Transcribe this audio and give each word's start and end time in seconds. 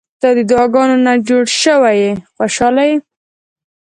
•ته 0.21 0.27
د 0.37 0.39
دعاګانو 0.49 0.97
نه 1.05 1.13
جوړه 1.27 1.51
شوې 1.61 1.97
خوشالي 2.35 2.85
یې. 2.91 2.95